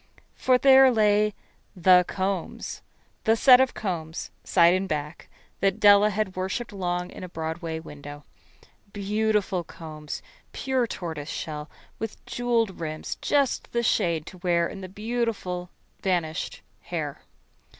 [0.33, 1.35] For there lay
[1.75, 2.81] The Combs
[3.25, 7.29] the set of combs, side and back, that Della had worshipped for long in a
[7.29, 8.23] Broadway window.
[8.93, 11.69] Beautiful combs, pure tortoise shell,
[11.99, 15.69] with jewelled rims just the shade to wear in the beautiful
[16.01, 17.21] vanished hair.